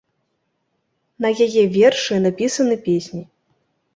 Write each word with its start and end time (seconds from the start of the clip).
На 1.25 1.29
яе 1.45 1.63
вершы 1.75 2.13
напісаны 2.25 2.75
песні. 2.87 3.21